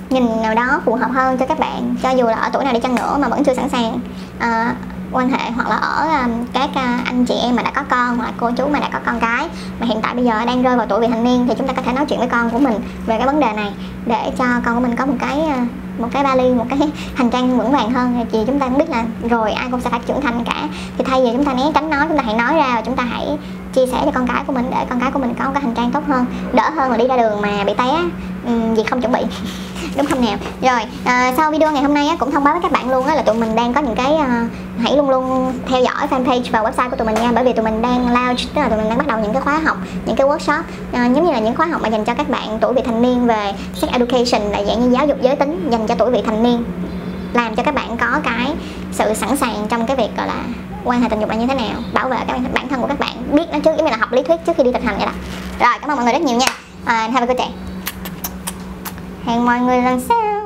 nhìn 0.09 0.41
nào 0.41 0.55
đó 0.55 0.81
phù 0.85 0.95
hợp 0.95 1.11
hơn 1.11 1.37
cho 1.37 1.45
các 1.45 1.59
bạn 1.59 1.95
cho 2.03 2.09
dù 2.09 2.25
là 2.25 2.35
ở 2.35 2.49
tuổi 2.53 2.63
nào 2.63 2.73
đi 2.73 2.79
chăng 2.79 2.95
nữa 2.95 3.17
mà 3.19 3.27
vẫn 3.27 3.43
chưa 3.43 3.53
sẵn 3.53 3.69
sàng. 3.69 3.99
Uh, 4.37 4.75
quan 5.11 5.29
hệ 5.29 5.51
hoặc 5.51 5.69
là 5.69 5.75
ở 5.75 6.07
um, 6.21 6.31
các 6.53 6.69
uh, 6.69 7.05
anh 7.05 7.25
chị 7.25 7.35
em 7.43 7.55
mà 7.55 7.63
đã 7.63 7.71
có 7.71 7.83
con 7.89 8.17
hoặc 8.17 8.25
là 8.25 8.33
cô 8.37 8.51
chú 8.51 8.67
mà 8.67 8.79
đã 8.79 8.89
có 8.93 8.99
con 9.05 9.19
cái 9.19 9.49
mà 9.79 9.85
hiện 9.85 9.99
tại 10.01 10.15
bây 10.15 10.25
giờ 10.25 10.45
đang 10.45 10.63
rơi 10.63 10.77
vào 10.77 10.85
tuổi 10.89 11.01
vị 11.01 11.07
thành 11.07 11.23
niên 11.23 11.47
thì 11.47 11.53
chúng 11.57 11.67
ta 11.67 11.73
có 11.73 11.81
thể 11.81 11.93
nói 11.93 12.05
chuyện 12.05 12.19
với 12.19 12.27
con 12.27 12.49
của 12.49 12.59
mình 12.59 12.75
về 13.05 13.17
cái 13.17 13.27
vấn 13.27 13.39
đề 13.39 13.53
này 13.53 13.71
để 14.05 14.31
cho 14.37 14.45
con 14.65 14.75
của 14.75 14.81
mình 14.81 14.95
có 14.95 15.05
một 15.05 15.15
cái 15.19 15.41
à, 15.41 15.65
một 15.99 16.07
cái 16.11 16.23
vali 16.23 16.49
một 16.49 16.65
cái 16.69 16.79
hành 17.15 17.29
trang 17.29 17.57
vững 17.57 17.71
vàng 17.71 17.91
hơn. 17.91 18.25
Thì 18.31 18.39
chúng 18.47 18.59
ta 18.59 18.67
cũng 18.67 18.77
biết 18.77 18.89
là 18.89 19.05
rồi 19.29 19.51
ai 19.51 19.67
cũng 19.71 19.81
sẽ 19.81 19.89
phải 19.89 19.99
trưởng 20.05 20.21
thành 20.21 20.43
cả. 20.45 20.67
Thì 20.97 21.03
thay 21.03 21.21
vì 21.23 21.29
chúng 21.33 21.45
ta 21.45 21.53
né 21.53 21.63
tránh 21.73 21.89
nói 21.89 22.05
chúng 22.07 22.17
ta 22.17 22.23
hãy 22.23 22.35
nói 22.35 22.55
ra 22.55 22.75
và 22.75 22.81
chúng 22.81 22.95
ta 22.95 23.03
hãy 23.03 23.37
chia 23.79 23.91
sẻ 23.91 24.01
cho 24.05 24.11
con 24.11 24.27
cái 24.27 24.43
của 24.47 24.53
mình 24.53 24.65
để 24.71 24.85
con 24.89 24.99
cái 24.99 25.11
của 25.11 25.19
mình 25.19 25.33
có 25.39 25.45
một 25.45 25.51
cái 25.53 25.61
hành 25.61 25.73
trang 25.75 25.91
tốt 25.91 26.03
hơn 26.07 26.25
đỡ 26.53 26.69
hơn 26.69 26.91
là 26.91 26.97
đi 26.97 27.07
ra 27.07 27.17
đường 27.17 27.41
mà 27.41 27.63
bị 27.63 27.73
té 27.77 27.89
um, 28.45 28.75
gì 28.75 28.83
không 28.83 29.01
chuẩn 29.01 29.11
bị. 29.11 29.19
Đúng 29.97 30.05
không 30.05 30.25
nào? 30.25 30.37
Rồi 30.61 30.79
à, 31.03 31.33
sau 31.37 31.51
video 31.51 31.71
ngày 31.71 31.83
hôm 31.83 31.93
nay 31.93 32.07
á, 32.07 32.15
cũng 32.19 32.31
thông 32.31 32.43
báo 32.43 32.53
với 32.53 32.61
các 32.61 32.71
bạn 32.71 32.89
luôn 32.89 33.05
á, 33.05 33.15
là 33.15 33.21
tụi 33.21 33.35
mình 33.35 33.55
đang 33.55 33.73
có 33.73 33.81
những 33.81 33.95
cái 33.95 34.15
à, 34.15 34.47
hãy 34.79 34.97
luôn 34.97 35.09
luôn 35.09 35.53
theo 35.67 35.81
dõi 35.81 36.07
fanpage 36.09 36.43
và 36.51 36.59
website 36.59 36.89
của 36.89 36.95
tụi 36.95 37.07
mình 37.07 37.15
nha. 37.15 37.31
Bởi 37.35 37.43
vì 37.43 37.53
tụi 37.53 37.65
mình 37.65 37.81
đang 37.81 38.13
launch 38.13 38.39
tức 38.55 38.61
là 38.61 38.69
tụi 38.69 38.77
mình 38.77 38.89
đang 38.89 38.97
bắt 38.97 39.07
đầu 39.07 39.19
những 39.19 39.33
cái 39.33 39.41
khóa 39.41 39.59
học 39.59 39.77
những 40.05 40.15
cái 40.15 40.27
workshop. 40.27 40.61
À, 40.91 41.05
giống 41.05 41.25
như 41.25 41.31
là 41.31 41.39
những 41.39 41.55
khóa 41.55 41.65
học 41.65 41.81
mà 41.81 41.89
dành 41.89 42.05
cho 42.05 42.13
các 42.13 42.29
bạn 42.29 42.57
tuổi 42.61 42.73
vị 42.73 42.81
thành 42.85 43.01
niên 43.01 43.27
về 43.27 43.53
sex 43.73 43.91
education 43.91 44.51
là 44.51 44.63
dạng 44.63 44.81
như 44.81 44.89
giáo 44.97 45.07
dục 45.07 45.17
giới 45.21 45.35
tính 45.35 45.69
dành 45.71 45.87
cho 45.87 45.95
tuổi 45.95 46.11
vị 46.11 46.21
thành 46.25 46.43
niên. 46.43 46.63
Làm 47.33 47.55
cho 47.55 47.63
các 47.63 47.75
bạn 47.75 47.97
có 47.97 48.19
cái 48.23 48.53
sự 48.91 49.13
sẵn 49.13 49.37
sàng 49.37 49.67
trong 49.69 49.85
cái 49.85 49.95
việc 49.95 50.09
gọi 50.17 50.27
là 50.27 50.43
quan 50.83 51.01
hệ 51.01 51.09
tình 51.09 51.19
dục 51.19 51.29
là 51.29 51.35
như 51.35 51.47
thế 51.47 51.55
nào 51.55 51.81
bảo 51.93 52.09
vệ 52.09 52.17
các 52.27 52.39
bản 52.53 52.67
thân 52.67 52.81
của 52.81 52.87
các 52.87 52.99
bạn 52.99 53.35
biết 53.35 53.45
nó 53.51 53.59
trước 53.59 53.71
giống 53.77 53.85
như 53.85 53.91
là 53.91 53.97
học 53.97 54.11
lý 54.11 54.23
thuyết 54.23 54.45
trước 54.45 54.53
khi 54.57 54.63
đi 54.63 54.71
thực 54.71 54.83
hành 54.83 54.97
vậy 54.97 55.05
đó. 55.05 55.11
Rồi 55.59 55.79
cảm 55.81 55.89
ơn 55.89 55.95
mọi 55.95 56.05
người 56.05 56.13
rất 56.13 56.21
nhiều 56.21 56.37
nha. 56.37 56.47
Uh, 56.83 57.13
have 57.13 57.19
a 57.19 57.25
good 57.25 57.37
day. 57.37 57.49
Hẹn 59.25 59.45
mọi 59.45 59.59
người 59.59 59.81
lần 59.81 60.01
sau. 60.09 60.39